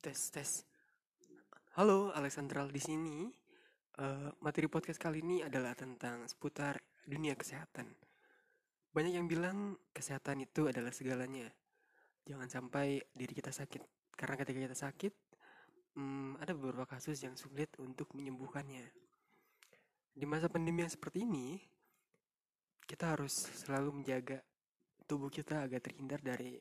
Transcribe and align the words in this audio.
Tes 0.00 0.32
tes. 0.32 0.64
Halo, 1.76 2.08
Alexandral 2.16 2.72
di 2.72 2.80
sini. 2.80 3.28
Eh, 4.00 4.32
materi 4.40 4.64
podcast 4.64 4.96
kali 4.96 5.20
ini 5.20 5.44
adalah 5.44 5.76
tentang 5.76 6.24
seputar 6.24 6.80
dunia 7.04 7.36
kesehatan. 7.36 7.84
Banyak 8.96 9.20
yang 9.20 9.28
bilang 9.28 9.76
kesehatan 9.92 10.40
itu 10.40 10.72
adalah 10.72 10.88
segalanya. 10.88 11.52
Jangan 12.24 12.48
sampai 12.48 13.12
diri 13.12 13.36
kita 13.36 13.52
sakit. 13.52 13.84
Karena 14.16 14.40
ketika 14.40 14.72
kita 14.72 14.78
sakit, 14.88 15.12
hmm, 16.00 16.40
ada 16.40 16.56
beberapa 16.56 16.88
kasus 16.88 17.20
yang 17.20 17.36
sulit 17.36 17.68
untuk 17.76 18.16
menyembuhkannya. 18.16 18.88
Di 20.16 20.24
masa 20.24 20.48
pandemi 20.48 20.80
yang 20.80 20.88
seperti 20.96 21.28
ini, 21.28 21.60
kita 22.88 23.20
harus 23.20 23.36
selalu 23.36 24.00
menjaga 24.00 24.40
tubuh 25.04 25.28
kita 25.28 25.60
agar 25.60 25.84
terhindar 25.84 26.24
dari 26.24 26.56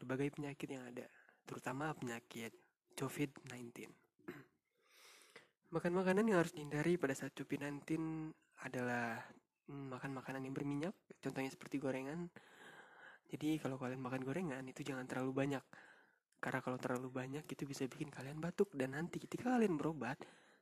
berbagai 0.00 0.40
penyakit 0.40 0.68
yang 0.72 0.88
ada, 0.88 1.04
terutama 1.44 1.92
penyakit 1.96 2.52
COVID-19. 2.96 3.88
Makan 5.74 5.92
makanan 5.92 6.24
yang 6.30 6.38
harus 6.38 6.54
dihindari 6.54 6.94
pada 6.94 7.18
saat 7.18 7.34
COVID-19 7.34 7.98
adalah 8.62 9.18
mm, 9.66 9.90
makan 9.90 10.10
makanan 10.14 10.46
yang 10.46 10.54
berminyak, 10.54 10.94
contohnya 11.18 11.50
seperti 11.50 11.82
gorengan. 11.82 12.30
Jadi 13.26 13.58
kalau 13.58 13.80
kalian 13.80 13.98
makan 13.98 14.22
gorengan 14.22 14.62
itu 14.70 14.86
jangan 14.86 15.02
terlalu 15.10 15.34
banyak. 15.34 15.64
Karena 16.38 16.60
kalau 16.60 16.78
terlalu 16.78 17.08
banyak 17.10 17.44
itu 17.48 17.64
bisa 17.64 17.88
bikin 17.88 18.12
kalian 18.12 18.38
batuk 18.38 18.70
dan 18.76 18.94
nanti 18.94 19.18
ketika 19.18 19.50
kalian 19.56 19.74
berobat, 19.80 20.20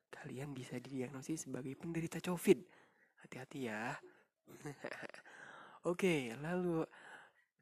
kalian 0.08 0.54
bisa 0.56 0.78
didiagnosis 0.78 1.44
sebagai 1.44 1.74
penderita 1.76 2.22
COVID. 2.22 2.58
Hati-hati 3.26 3.58
ya. 3.68 3.92
Oke, 5.90 6.32
lalu 6.38 6.86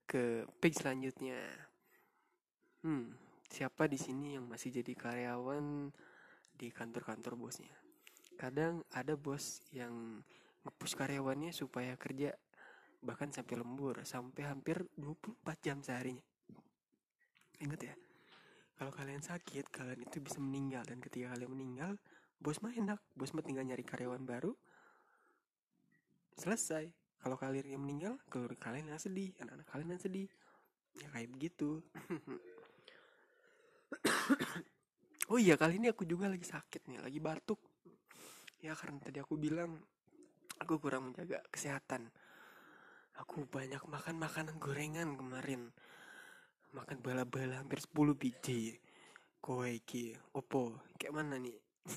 ke 0.04 0.44
page 0.60 0.78
selanjutnya. 0.78 1.69
Hmm, 2.80 3.12
siapa 3.44 3.84
di 3.84 4.00
sini 4.00 4.40
yang 4.40 4.48
masih 4.48 4.72
jadi 4.72 4.96
karyawan 4.96 5.92
di 6.56 6.72
kantor-kantor 6.72 7.36
bosnya? 7.36 7.76
Kadang 8.40 8.80
ada 8.96 9.20
bos 9.20 9.60
yang 9.68 10.24
ngepush 10.64 10.96
karyawannya 10.96 11.52
supaya 11.52 11.92
kerja 12.00 12.32
bahkan 13.04 13.28
sampai 13.28 13.60
lembur, 13.60 14.00
sampai 14.08 14.48
hampir 14.48 14.88
24 14.96 15.60
jam 15.60 15.84
seharinya. 15.84 16.24
Ingat 17.60 17.80
ya, 17.84 17.94
kalau 18.80 18.96
kalian 18.96 19.20
sakit, 19.20 19.68
kalian 19.68 20.00
itu 20.00 20.16
bisa 20.24 20.40
meninggal 20.40 20.80
dan 20.88 21.04
ketika 21.04 21.36
kalian 21.36 21.52
meninggal, 21.52 22.00
bos 22.40 22.64
mah 22.64 22.72
enak, 22.72 22.96
bos 23.12 23.36
mah 23.36 23.44
tinggal 23.44 23.68
nyari 23.68 23.84
karyawan 23.84 24.24
baru, 24.24 24.56
selesai. 26.40 26.88
Kalau 27.20 27.36
kalian 27.36 27.76
yang 27.76 27.84
meninggal, 27.84 28.16
keluarga 28.32 28.72
kalian 28.72 28.88
yang 28.88 28.96
sedih, 28.96 29.36
anak-anak 29.36 29.68
kalian 29.68 29.92
yang 29.92 30.00
sedih. 30.00 30.28
Ya 30.96 31.12
kayak 31.12 31.28
begitu. 31.28 31.84
oh 35.30 35.38
iya, 35.38 35.54
kali 35.54 35.78
ini 35.78 35.94
aku 35.94 36.02
juga 36.02 36.26
lagi 36.26 36.42
sakit 36.42 36.90
nih, 36.90 36.98
lagi 36.98 37.22
batuk. 37.22 37.62
Ya 38.60 38.74
karena 38.74 38.98
tadi 38.98 39.22
aku 39.22 39.38
bilang 39.38 39.78
aku 40.58 40.82
kurang 40.82 41.10
menjaga 41.10 41.38
kesehatan. 41.48 42.10
Aku 43.22 43.46
banyak 43.46 43.80
makan 43.86 44.18
makanan 44.18 44.58
gorengan 44.58 45.14
kemarin. 45.14 45.70
Makan 46.74 46.98
bala-bala 46.98 47.62
hampir 47.62 47.78
10 47.78 48.14
biji. 48.18 48.74
Kowe 49.40 49.64
iki, 49.64 50.12
opo, 50.36 50.84
kayak 51.00 51.16
mana 51.16 51.40
nih? 51.40 51.56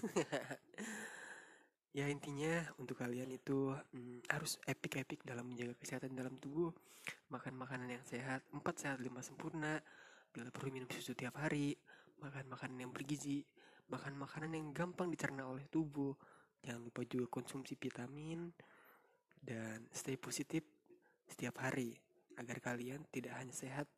ya 1.98 2.08
intinya 2.08 2.64
untuk 2.80 2.98
kalian 3.04 3.30
itu 3.36 3.76
hmm, 3.76 4.32
harus 4.32 4.56
epic-epic 4.64 5.28
dalam 5.28 5.52
menjaga 5.52 5.76
kesehatan 5.76 6.16
dalam 6.16 6.38
tubuh. 6.40 6.72
Makan 7.28 7.60
makanan 7.60 8.00
yang 8.00 8.06
sehat, 8.08 8.46
4 8.56 8.64
sehat 8.78 9.00
5 9.04 9.10
sempurna. 9.20 9.82
Bila 10.32 10.50
perlu 10.50 10.72
minum 10.72 10.88
susu 10.90 11.14
tiap 11.14 11.36
hari, 11.38 11.76
makan 12.24 12.48
makanan 12.48 12.78
yang 12.88 12.92
bergizi, 12.96 13.44
makan 13.92 14.16
makanan 14.16 14.56
yang 14.56 14.72
gampang 14.72 15.12
dicerna 15.12 15.44
oleh 15.44 15.68
tubuh. 15.68 16.16
Jangan 16.64 16.88
lupa 16.88 17.04
juga 17.04 17.28
konsumsi 17.28 17.76
vitamin 17.76 18.48
dan 19.44 19.84
stay 19.92 20.16
positif 20.16 20.64
setiap 21.28 21.60
hari 21.60 21.92
agar 22.40 22.64
kalian 22.64 23.04
tidak 23.12 23.36
hanya 23.36 23.52
sehat 23.52 23.92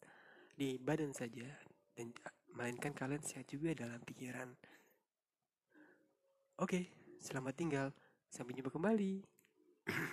di 0.58 0.82
badan 0.82 1.14
saja 1.14 1.46
dan 1.94 2.10
melainkan 2.58 2.98
kalian 2.98 3.22
sehat 3.22 3.46
juga 3.46 3.78
dalam 3.78 4.02
pikiran. 4.02 4.50
Oke, 6.58 6.90
selamat 7.22 7.54
tinggal. 7.54 7.88
Sampai 8.32 8.58
jumpa 8.58 8.74
kembali. 8.74 9.22